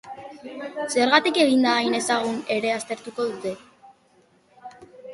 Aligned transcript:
Zergaitik 0.93 1.37
egin 1.43 1.69
da 1.69 1.75
hain 1.83 1.99
ezagun 1.99 2.41
ere 2.57 2.75
aztertuko 2.79 3.31
dute. 3.31 3.57